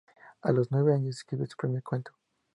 A 0.41 0.51
los 0.51 0.71
nueve 0.71 0.95
años, 0.95 1.17
escribió 1.17 1.45
su 1.45 1.55
primer 1.55 1.83
cuento. 1.83 2.11